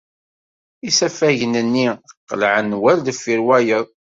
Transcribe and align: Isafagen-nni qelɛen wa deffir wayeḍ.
Isafagen-nni 0.89 1.87
qelɛen 2.27 2.71
wa 2.81 2.91
deffir 3.05 3.39
wayeḍ. 3.47 3.87